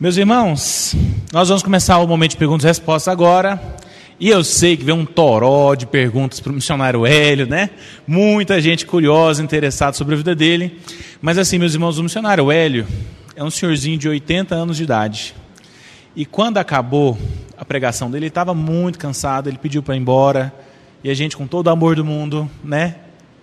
[0.00, 0.92] Meus irmãos,
[1.32, 3.62] nós vamos começar o momento de perguntas e respostas agora.
[4.18, 7.70] E eu sei que vem um toró de perguntas para o missionário Hélio, né?
[8.04, 10.80] Muita gente curiosa, interessada sobre a vida dele.
[11.22, 12.88] Mas assim, meus irmãos, o missionário Hélio
[13.36, 15.32] é um senhorzinho de 80 anos de idade.
[16.16, 17.16] E quando acabou
[17.56, 20.52] a pregação dele, ele estava muito cansado, ele pediu para ir embora.
[21.04, 22.96] E a gente, com todo o amor do mundo, né,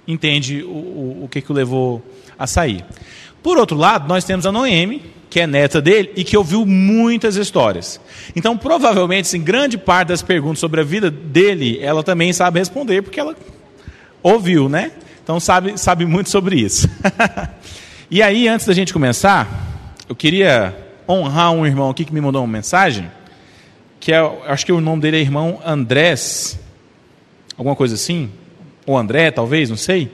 [0.06, 2.06] entende o, o, o que, que o levou
[2.38, 2.84] a sair.
[3.42, 5.02] Por outro lado, nós temos a Noemi,
[5.32, 8.02] que é neta dele e que ouviu muitas histórias.
[8.36, 13.02] Então, provavelmente, assim, grande parte das perguntas sobre a vida dele, ela também sabe responder,
[13.02, 13.34] porque ela
[14.22, 14.92] ouviu, né?
[15.24, 16.86] Então, sabe, sabe muito sobre isso.
[18.12, 19.48] e aí, antes da gente começar,
[20.10, 20.76] eu queria
[21.08, 23.10] honrar um irmão aqui que me mandou uma mensagem,
[24.02, 26.60] que é, acho que o nome dele é irmão Andrés,
[27.58, 28.30] alguma coisa assim,
[28.86, 30.12] ou André, talvez, não sei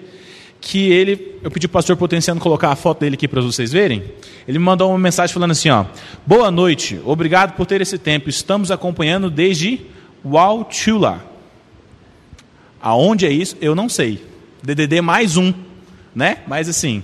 [0.59, 4.03] que ele, eu pedi o pastor Potenciano colocar a foto dele aqui para vocês verem.
[4.47, 5.85] Ele me mandou uma mensagem falando assim, ó:
[6.25, 8.29] "Boa noite, obrigado por ter esse tempo.
[8.29, 9.85] Estamos acompanhando desde
[10.25, 11.23] Walchula.
[12.81, 13.55] Aonde é isso?
[13.61, 14.23] Eu não sei.
[14.63, 15.53] DDD mais um,
[16.13, 16.37] né?
[16.47, 17.03] Mas assim,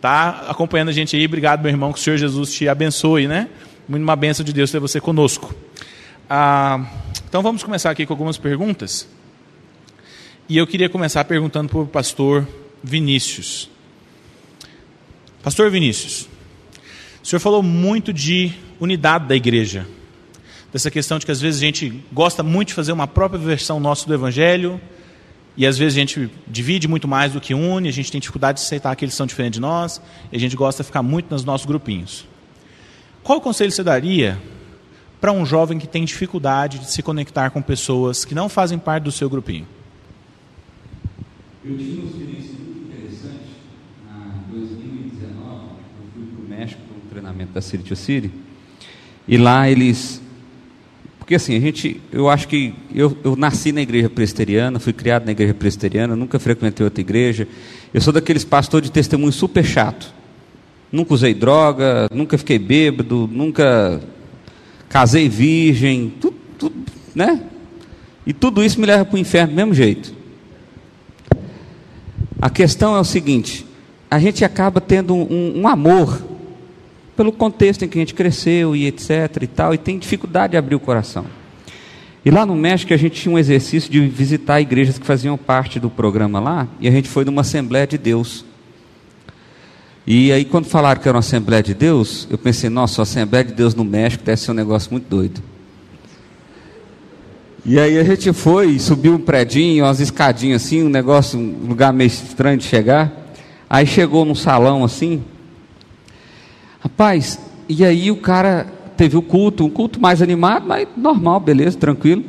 [0.00, 1.24] tá acompanhando a gente aí.
[1.24, 3.48] Obrigado, meu irmão, que o Senhor Jesus te abençoe, né?
[3.88, 5.54] Muito uma bênção de Deus ter você conosco.
[6.28, 6.84] Ah,
[7.28, 9.08] então vamos começar aqui com algumas perguntas.
[10.48, 12.46] E eu queria começar perguntando para o pastor
[12.82, 13.68] Vinícius.
[15.42, 16.28] Pastor Vinícius,
[17.22, 19.86] o senhor falou muito de unidade da igreja,
[20.72, 23.80] dessa questão de que às vezes a gente gosta muito de fazer uma própria versão
[23.80, 24.80] nossa do evangelho,
[25.56, 28.60] e às vezes a gente divide muito mais do que une, a gente tem dificuldade
[28.60, 30.00] de aceitar que eles são diferentes de nós,
[30.32, 32.26] e a gente gosta de ficar muito nos nossos grupinhos.
[33.22, 34.40] Qual conselho você daria
[35.20, 39.04] para um jovem que tem dificuldade de se conectar com pessoas que não fazem parte
[39.04, 39.66] do seu grupinho?
[41.62, 42.60] Eu tive uma experiência
[46.60, 46.80] México
[47.46, 48.30] da City to City.
[49.26, 50.20] E lá eles.
[51.18, 52.00] Porque assim, a gente.
[52.12, 52.74] Eu acho que.
[52.94, 57.46] Eu, eu nasci na igreja presbiteriana, fui criado na igreja presbiteriana, nunca frequentei outra igreja.
[57.92, 60.12] Eu sou daqueles pastores de testemunho super chato.
[60.90, 64.00] Nunca usei droga, nunca fiquei bêbado, nunca
[64.88, 66.74] casei virgem, tudo, tudo
[67.14, 67.40] né?
[68.26, 70.14] E tudo isso me leva para o inferno do mesmo jeito.
[72.40, 73.66] A questão é o seguinte:
[74.10, 76.29] a gente acaba tendo um, um amor
[77.20, 80.56] pelo contexto em que a gente cresceu e etc e tal, e tem dificuldade de
[80.56, 81.26] abrir o coração.
[82.24, 85.78] E lá no México a gente tinha um exercício de visitar igrejas que faziam parte
[85.78, 88.42] do programa lá, e a gente foi numa Assembleia de Deus.
[90.06, 93.44] E aí quando falaram que era uma Assembleia de Deus, eu pensei, nossa, a Assembleia
[93.44, 95.42] de Deus no México deve ser um negócio muito doido.
[97.66, 101.92] E aí a gente foi, subiu um predinho, umas escadinhas assim, um negócio, um lugar
[101.92, 103.12] meio estranho de chegar.
[103.68, 105.22] Aí chegou num salão assim,
[106.80, 111.76] Rapaz, e aí o cara teve o culto, um culto mais animado, mas normal, beleza,
[111.78, 112.24] tranquilo.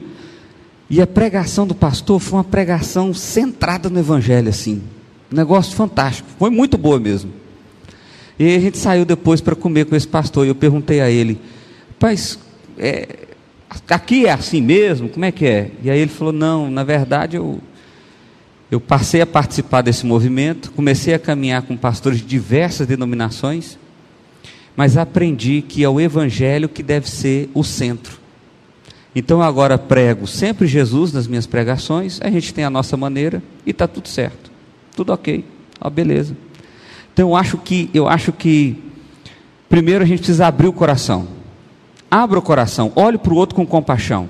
[0.89, 4.83] E a pregação do pastor foi uma pregação centrada no evangelho, assim.
[5.31, 7.31] Um negócio fantástico, foi muito boa mesmo.
[8.37, 11.39] E a gente saiu depois para comer com esse pastor, e eu perguntei a ele,
[11.89, 12.37] rapaz,
[12.77, 13.07] é,
[13.89, 15.07] aqui é assim mesmo?
[15.07, 15.71] Como é que é?
[15.81, 17.59] E aí ele falou, não, na verdade eu,
[18.69, 23.77] eu passei a participar desse movimento, comecei a caminhar com pastores de diversas denominações,
[24.75, 28.19] mas aprendi que é o Evangelho que deve ser o centro.
[29.15, 33.71] Então agora prego sempre Jesus nas minhas pregações, a gente tem a nossa maneira e
[33.71, 34.49] está tudo certo,
[34.95, 35.43] tudo ok,
[35.79, 36.35] ó, beleza.
[37.13, 38.81] Então eu acho que eu acho que
[39.67, 41.27] primeiro a gente precisa abrir o coração.
[42.09, 44.29] Abra o coração, olhe para o outro com compaixão.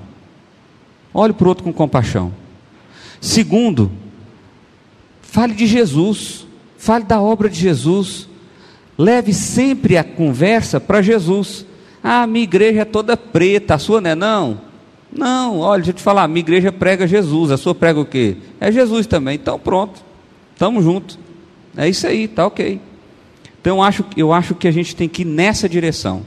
[1.14, 2.32] Olhe para o outro com compaixão.
[3.20, 3.90] Segundo,
[5.20, 6.46] fale de Jesus,
[6.78, 8.28] fale da obra de Jesus.
[9.02, 11.66] Leve sempre a conversa para Jesus.
[12.04, 14.60] Ah, minha igreja é toda preta, a sua não é não?
[15.12, 18.36] Não, olha, deixa eu te falar, minha igreja prega Jesus, a sua prega o quê?
[18.60, 20.04] É Jesus também, então pronto,
[20.52, 21.18] estamos juntos.
[21.76, 22.80] É isso aí, tá ok.
[23.60, 26.22] Então eu acho, eu acho que a gente tem que ir nessa direção,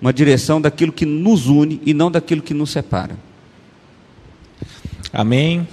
[0.00, 3.16] uma direção daquilo que nos une e não daquilo que nos separa.
[5.12, 5.66] Amém.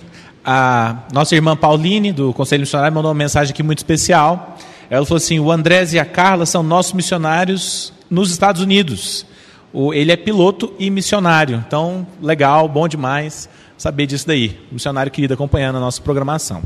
[0.43, 4.56] A nossa irmã Pauline, do Conselho Missionário, mandou uma mensagem aqui muito especial.
[4.89, 9.25] Ela falou assim: o Andrés e a Carla são nossos missionários nos Estados Unidos.
[9.73, 11.63] O, ele é piloto e missionário.
[11.67, 14.59] Então, legal, bom demais saber disso daí.
[14.71, 16.63] Missionário querido acompanhando a nossa programação.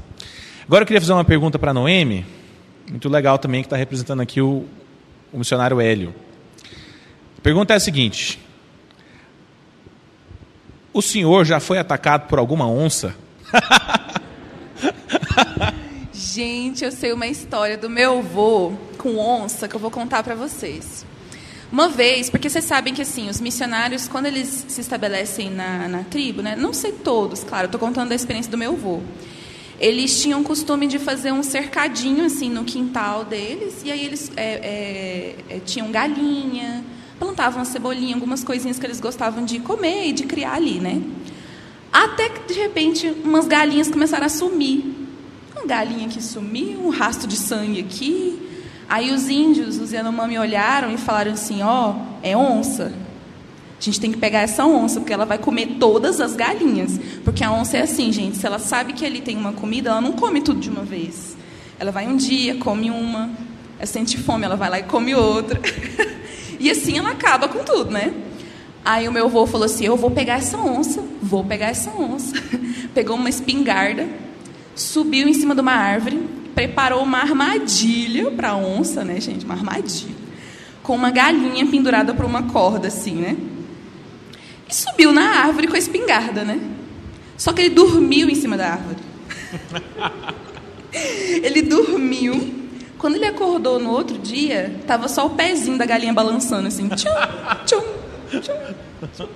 [0.66, 2.26] Agora eu queria fazer uma pergunta para a Noemi,
[2.90, 4.66] muito legal também, que está representando aqui o,
[5.34, 6.14] o missionário Hélio.
[7.38, 8.40] A pergunta é a seguinte:
[10.94, 13.16] O senhor já foi atacado por alguma onça?
[16.24, 20.36] Gente, eu sei uma história do meu avô com onça que eu vou contar para
[20.36, 21.04] vocês.
[21.72, 26.04] Uma vez, porque vocês sabem que assim, os missionários, quando eles se estabelecem na, na
[26.04, 29.00] tribo, né, não sei todos, claro, estou contando a experiência do meu avô.
[29.80, 34.32] Eles tinham o costume de fazer um cercadinho assim no quintal deles, e aí eles
[34.38, 36.86] é, é, é, tinham galinha,
[37.18, 41.02] plantavam cebolinha, algumas coisinhas que eles gostavam de comer e de criar ali, né?
[41.92, 44.91] Até que de repente umas galinhas começaram a sumir.
[45.62, 48.42] Uma galinha que sumiu, um rastro de sangue aqui,
[48.92, 52.92] Aí os índios, os Yanomami, olharam e falaram assim: ó, oh, é onça.
[53.80, 57.00] A gente tem que pegar essa onça, porque ela vai comer todas as galinhas.
[57.24, 60.02] Porque a onça é assim, gente: se ela sabe que ali tem uma comida, ela
[60.02, 61.38] não come tudo de uma vez.
[61.80, 63.30] Ela vai um dia, come uma,
[63.78, 65.62] ela sente fome, ela vai lá e come outra.
[66.60, 68.14] e assim ela acaba com tudo, né?
[68.84, 72.36] Aí o meu avô falou assim: Eu vou pegar essa onça, vou pegar essa onça.
[72.94, 74.06] Pegou uma espingarda,
[74.76, 76.22] subiu em cima de uma árvore,
[76.56, 79.46] preparou uma armadilha para a onça, né, gente?
[79.46, 80.16] Uma armadilha.
[80.84, 83.38] Com uma galinha pendurada por uma corda, assim, né?
[84.70, 86.60] E subiu na árvore com a espingarda, né?
[87.38, 89.00] Só que ele dormiu em cima da árvore.
[90.94, 92.62] ele dormiu.
[92.98, 96.88] Quando ele acordou no outro dia, tava só o pezinho da galinha balançando assim.
[96.90, 97.10] Tchum,
[97.66, 99.28] tchum, tchum.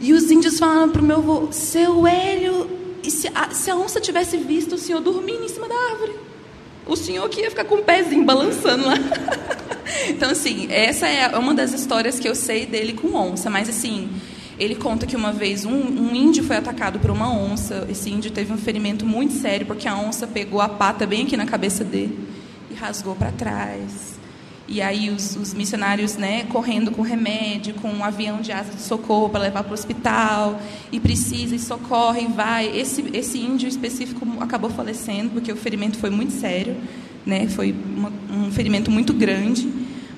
[0.00, 2.68] E os índios falaram pro meu avô, seu Hélio
[3.02, 6.14] e se a, se a onça tivesse visto o senhor dormindo em cima da árvore?
[6.86, 8.94] O senhor que ia ficar com o pezinho balançando lá.
[10.08, 13.50] então, assim, essa é uma das histórias que eu sei dele com onça.
[13.50, 14.10] Mas, assim,
[14.58, 17.86] ele conta que uma vez um, um, índio foi atacado por uma onça.
[17.90, 21.36] Esse índio teve um ferimento muito sério porque a onça pegou a pata bem aqui
[21.36, 22.18] na cabeça dele
[22.70, 24.17] e rasgou para trás.
[24.70, 28.82] E aí os, os, missionários, né, correndo com remédio, com um avião de asa de
[28.82, 30.60] socorro para levar para o hospital,
[30.92, 32.78] e precisa, e socorre, e vai.
[32.78, 36.76] Esse, esse índio específico acabou falecendo, porque o ferimento foi muito sério,
[37.24, 39.66] né, foi uma, um ferimento muito grande.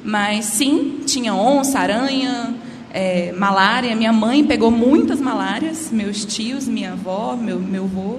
[0.03, 2.55] Mas sim, tinha onça, aranha,
[2.93, 3.95] é, malária.
[3.95, 8.19] Minha mãe pegou muitas malárias, meus tios, minha avó, meu, meu avô.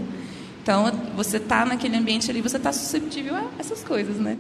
[0.63, 4.37] Então, você está naquele ambiente ali, você está susceptível a essas coisas, né?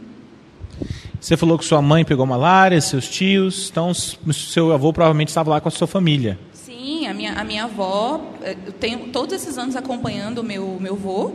[1.21, 5.61] Você falou que sua mãe pegou malária, seus tios, então seu avô provavelmente estava lá
[5.61, 6.39] com a sua família.
[6.51, 10.79] Sim, a minha, a minha avó, eh, eu tenho todos esses anos acompanhando o meu,
[10.81, 11.33] meu avô,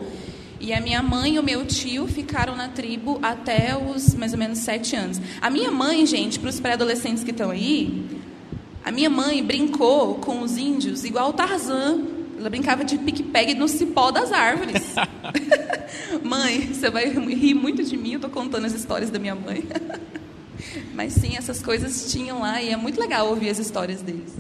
[0.59, 4.38] e a minha mãe e o meu tio ficaram na tribo até os mais ou
[4.41, 5.21] menos sete anos.
[5.41, 8.05] A minha mãe, gente, para os pré-adolescentes que estão aí,
[8.85, 12.15] a minha mãe brincou com os índios igual o Tarzan.
[12.38, 14.94] Ela brincava de pique-pegue no cipó das árvores.
[16.23, 19.65] mãe, você vai rir muito de mim, eu estou contando as histórias da minha mãe.
[20.94, 24.35] Mas sim, essas coisas tinham lá e é muito legal ouvir as histórias deles.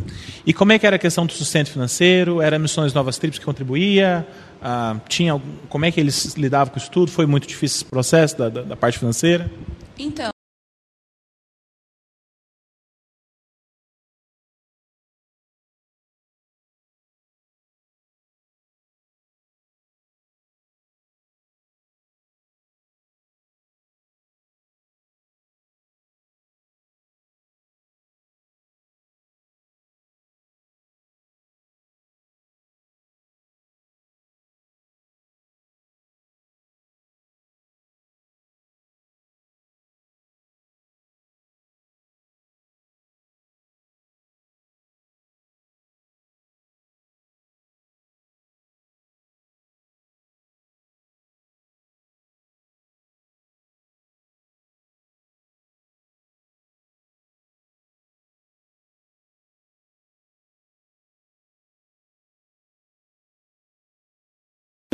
[0.44, 2.40] E como é que era a questão do sustento financeiro?
[2.40, 4.26] Era Missões Novas Tribos que contribuía?
[4.62, 7.12] Ah, tinha, como é que eles lidavam com isso tudo?
[7.12, 9.50] Foi muito difícil esse processo da, da, da parte financeira?
[9.98, 10.30] Então,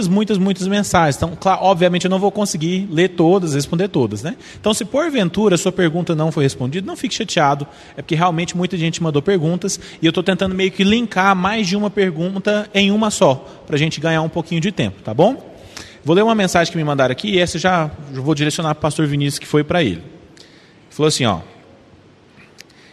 [0.08, 1.16] muitas, muitas mensagens.
[1.16, 4.37] Então, claro, obviamente eu não vou conseguir ler todas, responder todas, né?
[4.58, 8.56] Então, se porventura a sua pergunta não foi respondida, não fique chateado, é porque realmente
[8.56, 12.70] muita gente mandou perguntas e eu estou tentando meio que linkar mais de uma pergunta
[12.72, 13.34] em uma só,
[13.66, 15.54] para a gente ganhar um pouquinho de tempo, tá bom?
[16.02, 18.82] Vou ler uma mensagem que me mandaram aqui e essa já vou direcionar para o
[18.82, 20.00] pastor Vinícius, que foi para ele.
[20.00, 20.04] Ele
[20.88, 21.40] falou assim, ó.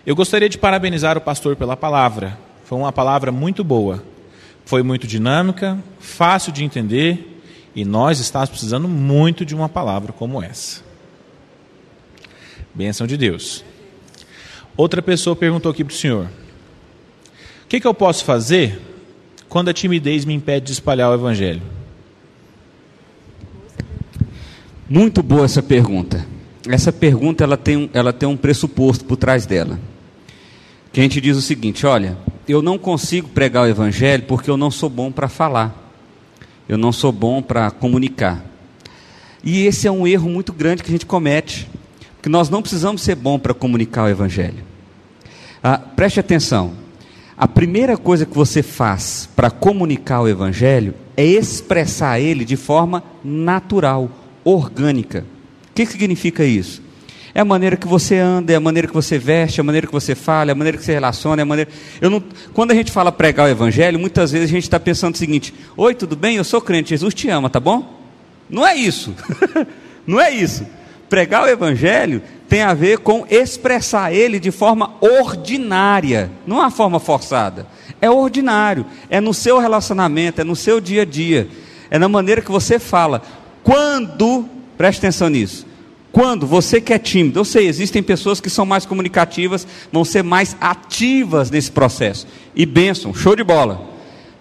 [0.06, 2.38] Eu gostaria de parabenizar o pastor pela palavra.
[2.66, 4.04] Foi uma palavra muito boa.
[4.70, 7.42] Foi muito dinâmica, fácil de entender
[7.76, 10.84] e nós estamos precisando muito de uma palavra como essa.
[12.72, 13.66] Bênção de Deus.
[14.78, 16.28] Outra pessoa perguntou aqui para o senhor:
[17.64, 18.80] O que, que eu posso fazer
[19.50, 21.64] quando a timidez me impede de espalhar o evangelho?
[24.88, 26.24] Muito boa essa pergunta.
[26.68, 29.80] Essa pergunta ela tem, ela tem um pressuposto por trás dela.
[30.94, 32.16] Que a gente diz o seguinte: olha,
[32.52, 35.94] eu não consigo pregar o evangelho porque eu não sou bom para falar.
[36.68, 38.44] Eu não sou bom para comunicar.
[39.44, 41.70] E esse é um erro muito grande que a gente comete,
[42.16, 44.64] porque nós não precisamos ser bom para comunicar o evangelho.
[45.64, 46.74] Ah, preste atenção.
[47.42, 53.02] A primeira coisa que você faz para comunicar o Evangelho é expressar ele de forma
[53.24, 54.12] natural,
[54.44, 55.26] orgânica.
[55.70, 56.82] O que significa isso?
[57.40, 59.88] É a maneira que você anda, é a maneira que você veste, é a maneira
[59.88, 61.72] que você fala, é a maneira que você relaciona, é a maneira.
[62.02, 62.22] Eu não...
[62.54, 65.54] Quando a gente fala pregar o Evangelho, muitas vezes a gente está pensando o seguinte:
[65.78, 66.36] Oi, tudo bem?
[66.36, 67.98] Eu sou crente, Jesus te ama, tá bom?
[68.50, 69.16] Não é isso.
[70.06, 70.68] não é isso.
[71.08, 76.72] Pregar o Evangelho tem a ver com expressar ele de forma ordinária, não é uma
[76.72, 77.66] forma forçada.
[78.02, 81.48] É ordinário, é no seu relacionamento, é no seu dia a dia,
[81.90, 83.22] é na maneira que você fala.
[83.64, 84.46] Quando,
[84.78, 85.69] preste atenção nisso,
[86.12, 90.24] quando você que é tímido, eu sei, existem pessoas que são mais comunicativas, vão ser
[90.24, 92.28] mais ativas nesse processo.
[92.56, 93.90] E benção, show de bola.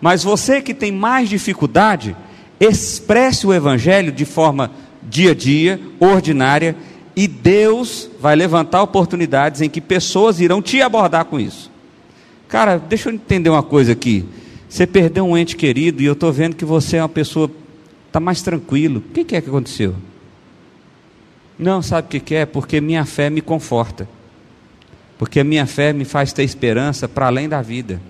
[0.01, 2.17] Mas você que tem mais dificuldade,
[2.59, 4.71] expresse o evangelho de forma
[5.03, 6.75] dia a dia, ordinária,
[7.15, 11.71] e Deus vai levantar oportunidades em que pessoas irão te abordar com isso.
[12.49, 14.25] Cara, deixa eu entender uma coisa aqui.
[14.69, 17.51] Você perdeu um ente querido e eu estou vendo que você é uma pessoa
[18.07, 18.99] está mais tranquilo.
[18.99, 19.95] O que, que é que aconteceu?
[21.59, 22.47] Não, sabe o que, que é?
[22.47, 24.09] Porque minha fé me conforta.
[25.19, 28.01] Porque a minha fé me faz ter esperança para além da vida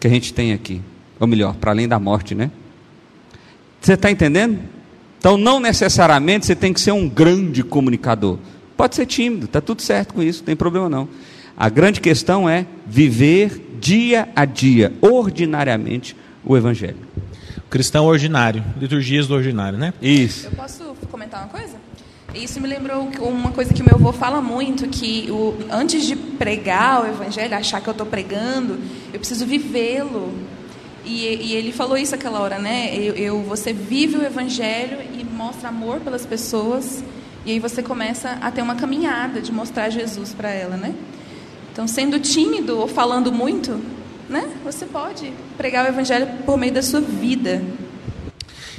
[0.00, 0.80] que a gente tem aqui.
[1.20, 2.50] Ou melhor, para além da morte, né?
[3.80, 4.58] Você está entendendo?
[5.18, 8.38] Então, não necessariamente você tem que ser um grande comunicador.
[8.76, 11.08] Pode ser tímido, está tudo certo com isso, não tem problema não.
[11.56, 16.96] A grande questão é viver dia a dia, ordinariamente, o Evangelho.
[17.70, 19.92] Cristão ordinário, liturgias do ordinário, né?
[20.02, 20.46] Isso.
[20.46, 21.76] Eu posso comentar uma coisa?
[22.34, 27.02] Isso me lembrou uma coisa que meu avô fala muito, que o, antes de pregar
[27.02, 28.78] o evangelho, achar que eu estou pregando,
[29.12, 30.32] eu preciso vivê-lo.
[31.04, 32.94] E, e, ele falou isso aquela hora, né?
[32.96, 37.04] Eu, eu, você vive o evangelho e mostra amor pelas pessoas,
[37.44, 40.94] e aí você começa a ter uma caminhada de mostrar Jesus para ela, né?
[41.70, 43.78] Então, sendo tímido ou falando muito,
[44.28, 44.48] né?
[44.64, 47.62] Você pode pregar o evangelho por meio da sua vida.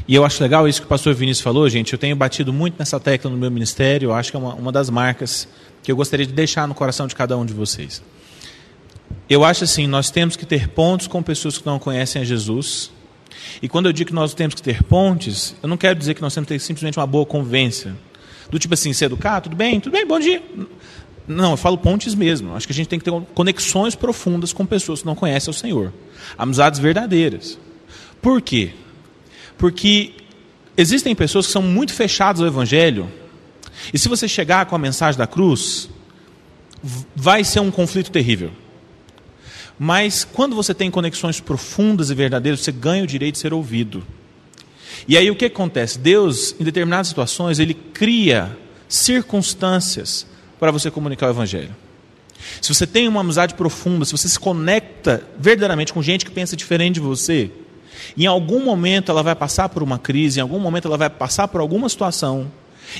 [0.07, 1.93] E eu acho legal isso que o pastor Vinícius falou, gente.
[1.93, 4.07] Eu tenho batido muito nessa tecla no meu ministério.
[4.07, 5.47] Eu acho que é uma, uma das marcas
[5.81, 8.01] que eu gostaria de deixar no coração de cada um de vocês.
[9.29, 12.91] Eu acho assim, nós temos que ter pontos com pessoas que não conhecem a Jesus.
[13.61, 16.21] E quando eu digo que nós temos que ter pontes, eu não quero dizer que
[16.21, 17.95] nós temos que ter simplesmente uma boa convivência.
[18.49, 20.43] Do tipo assim, se educar, tudo bem, tudo bem, bom dia.
[21.25, 22.53] Não, eu falo pontes mesmo.
[22.55, 25.53] Acho que a gente tem que ter conexões profundas com pessoas que não conhecem o
[25.53, 25.93] Senhor.
[26.37, 27.57] Amizades verdadeiras.
[28.21, 28.73] Por quê?
[29.57, 30.13] Porque
[30.75, 33.09] existem pessoas que são muito fechadas ao Evangelho,
[33.93, 35.89] e se você chegar com a mensagem da cruz,
[37.15, 38.51] vai ser um conflito terrível.
[39.77, 44.03] Mas quando você tem conexões profundas e verdadeiras, você ganha o direito de ser ouvido.
[45.07, 45.97] E aí o que acontece?
[45.97, 48.55] Deus, em determinadas situações, ele cria
[48.87, 50.25] circunstâncias
[50.59, 51.75] para você comunicar o Evangelho.
[52.61, 56.55] Se você tem uma amizade profunda, se você se conecta verdadeiramente com gente que pensa
[56.55, 57.49] diferente de você,
[58.17, 61.47] em algum momento ela vai passar por uma crise, em algum momento ela vai passar
[61.47, 62.51] por alguma situação,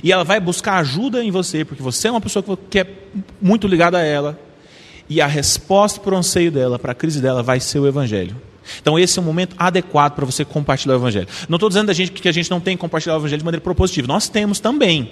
[0.03, 2.87] e ela vai buscar ajuda em você, porque você é uma pessoa que é
[3.41, 4.39] muito ligada a ela,
[5.09, 8.35] e a resposta para o anseio dela, para a crise dela, vai ser o Evangelho.
[8.81, 11.27] Então, esse é o momento adequado para você compartilhar o Evangelho.
[11.49, 13.45] Não estou dizendo a gente que a gente não tem que compartilhar o Evangelho de
[13.45, 15.11] maneira propositiva, nós temos também.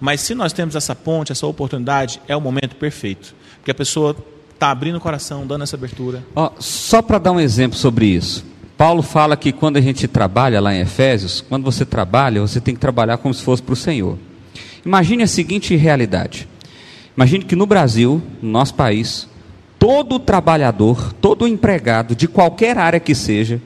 [0.00, 3.34] Mas se nós temos essa ponte, essa oportunidade, é o momento perfeito.
[3.56, 4.14] Porque a pessoa
[4.52, 6.24] está abrindo o coração, dando essa abertura.
[6.34, 8.44] Oh, só para dar um exemplo sobre isso.
[8.76, 12.74] Paulo fala que quando a gente trabalha lá em Efésios, quando você trabalha, você tem
[12.74, 14.18] que trabalhar como se fosse para o Senhor.
[14.84, 16.48] Imagine a seguinte realidade.
[17.16, 19.28] Imagine que no Brasil, no nosso país,
[19.78, 23.62] todo trabalhador, todo empregado, de qualquer área que seja,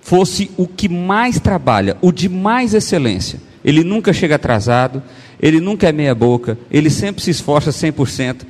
[0.00, 3.40] fosse o que mais trabalha, o de mais excelência.
[3.62, 5.02] Ele nunca chega atrasado,
[5.40, 8.42] ele nunca é meia-boca, ele sempre se esforça 100%.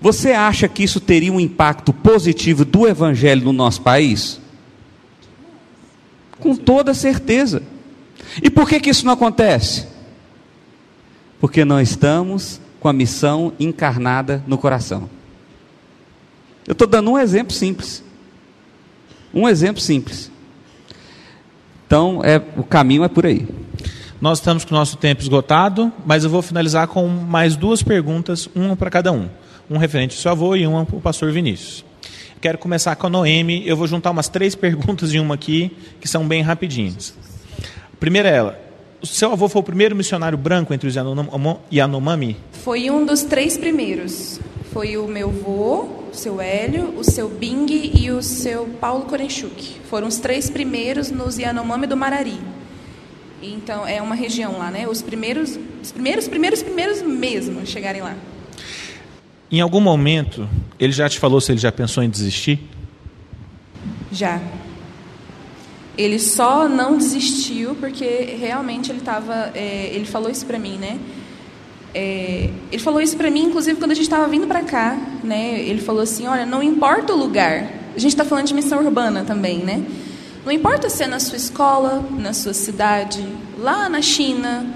[0.00, 4.40] Você acha que isso teria um impacto positivo do evangelho no nosso país?
[6.44, 7.62] Com toda certeza.
[8.42, 9.86] E por que, que isso não acontece?
[11.40, 15.08] Porque não estamos com a missão encarnada no coração.
[16.66, 18.04] Eu estou dando um exemplo simples.
[19.32, 20.30] Um exemplo simples.
[21.86, 23.48] Então, é, o caminho é por aí.
[24.20, 28.50] Nós estamos com o nosso tempo esgotado, mas eu vou finalizar com mais duas perguntas,
[28.54, 29.30] uma para cada um.
[29.70, 31.86] Um referente ao seu avô e uma para o pastor Vinícius.
[32.44, 33.66] Quero começar com a Noemi.
[33.66, 37.14] Eu vou juntar umas três perguntas em uma aqui, que são bem rapidinhas.
[37.90, 38.60] A primeira é ela.
[39.00, 40.94] O seu avô foi o primeiro missionário branco entre os
[41.72, 42.36] Yanomami?
[42.52, 44.38] Foi um dos três primeiros.
[44.74, 49.80] Foi o meu avô, o seu Hélio, o seu Bing e o seu Paulo Korenchuk.
[49.88, 52.38] Foram os três primeiros nos Yanomami do Marari.
[53.42, 54.86] Então, é uma região lá, né?
[54.86, 58.14] Os primeiros, os primeiros, primeiros, primeiros mesmo chegarem lá.
[59.50, 60.48] Em algum momento,
[60.78, 62.60] ele já te falou se ele já pensou em desistir?
[64.10, 64.40] Já.
[65.96, 69.50] Ele só não desistiu porque realmente ele estava.
[69.54, 70.98] É, ele falou isso para mim, né?
[71.94, 75.60] É, ele falou isso para mim, inclusive quando a gente estava vindo para cá, né?
[75.60, 77.70] Ele falou assim: olha, não importa o lugar.
[77.94, 79.84] A gente está falando de missão urbana também, né?
[80.44, 83.24] Não importa se é na sua escola, na sua cidade,
[83.56, 84.66] lá na China,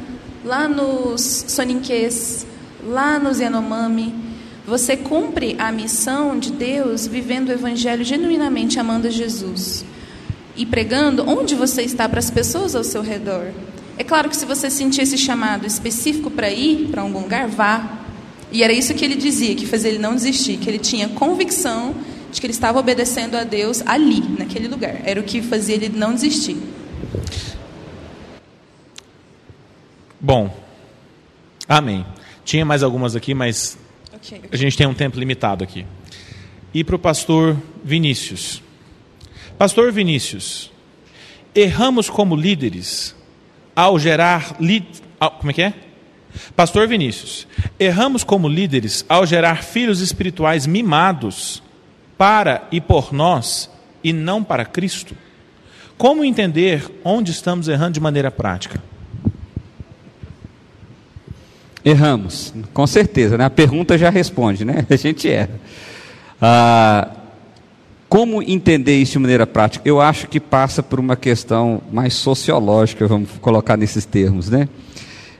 [0.45, 2.47] lá nos Soninques,
[2.87, 4.28] lá nos Yanomami,
[4.69, 9.83] você cumpre a missão de Deus vivendo o Evangelho genuinamente amando Jesus
[10.55, 13.51] e pregando onde você está para as pessoas ao seu redor.
[13.97, 17.99] É claro que se você sentir esse chamado específico para ir para algum lugar, vá.
[18.53, 21.95] E era isso que ele dizia, que fazia ele não desistir, que ele tinha convicção
[22.31, 25.01] de que ele estava obedecendo a Deus ali, naquele lugar.
[25.03, 26.59] Era o que fazia ele não desistir.
[30.21, 30.55] Bom,
[31.67, 32.05] amém.
[32.45, 33.79] Tinha mais algumas aqui, mas
[34.23, 34.41] okay.
[34.51, 35.87] a gente tem um tempo limitado aqui.
[36.73, 38.63] E para o pastor Vinícius.
[39.57, 40.71] Pastor Vinícius,
[41.55, 43.15] erramos como líderes
[43.75, 44.57] ao gerar.
[44.61, 44.87] Li...
[45.39, 45.75] Como é que é?
[46.55, 47.47] Pastor Vinícius,
[47.79, 51.63] erramos como líderes ao gerar filhos espirituais mimados
[52.17, 53.71] para e por nós
[54.05, 55.17] e não para Cristo?
[55.97, 58.81] Como entender onde estamos errando de maneira prática?
[61.85, 63.45] Erramos, com certeza, né?
[63.45, 64.85] A pergunta já responde, né?
[64.91, 65.51] A gente erra.
[66.41, 67.09] Ah,
[68.09, 69.87] como entender isso de maneira prática?
[69.87, 74.69] Eu acho que passa por uma questão mais sociológica, vamos colocar nesses termos, né?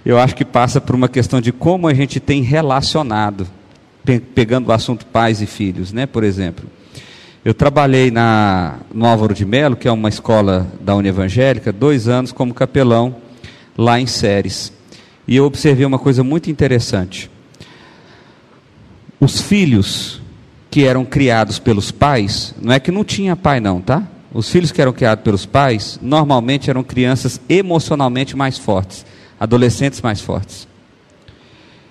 [0.05, 3.47] Eu acho que passa por uma questão de como a gente tem relacionado,
[4.35, 6.07] pegando o assunto pais e filhos, né?
[6.07, 6.67] Por exemplo,
[7.45, 12.07] eu trabalhei na, no Álvaro de Melo, que é uma escola da União Evangélica, dois
[12.07, 13.17] anos como capelão
[13.77, 14.73] lá em Séries.
[15.29, 17.31] E eu observei uma coisa muito interessante.
[19.21, 20.23] Os filhos
[20.71, 24.09] que eram criados pelos pais, não é que não tinha pai não, tá?
[24.33, 29.05] Os filhos que eram criados pelos pais, normalmente eram crianças emocionalmente mais fortes,
[29.39, 30.67] adolescentes mais fortes.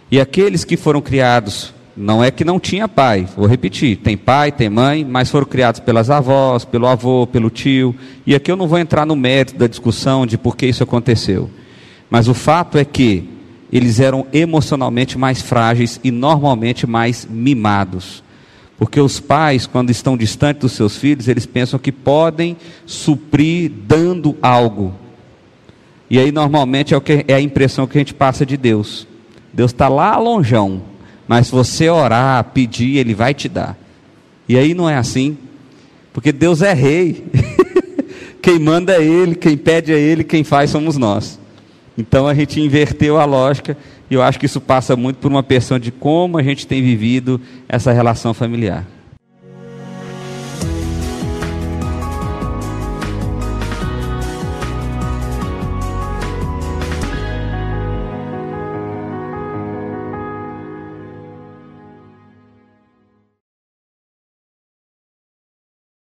[0.09, 4.51] E aqueles que foram criados, não é que não tinha pai, vou repetir, tem pai,
[4.51, 7.95] tem mãe, mas foram criados pelas avós, pelo avô, pelo tio.
[8.25, 11.49] E aqui eu não vou entrar no mérito da discussão de por que isso aconteceu.
[12.09, 13.27] Mas o fato é que
[13.71, 18.23] eles eram emocionalmente mais frágeis e normalmente mais mimados.
[18.77, 24.37] Porque os pais, quando estão distantes dos seus filhos, eles pensam que podem suprir dando
[24.41, 24.93] algo.
[26.09, 29.07] E aí, normalmente, é, o que, é a impressão que a gente passa de Deus.
[29.51, 30.81] Deus está lá longeão,
[31.27, 33.75] mas se você orar, pedir, Ele vai te dar.
[34.47, 35.37] E aí não é assim,
[36.13, 37.25] porque Deus é rei.
[38.41, 41.39] quem manda é Ele, quem pede é Ele, quem faz somos nós.
[41.97, 43.75] Então a gente inverteu a lógica
[44.09, 46.81] e eu acho que isso passa muito por uma questão de como a gente tem
[46.81, 48.85] vivido essa relação familiar.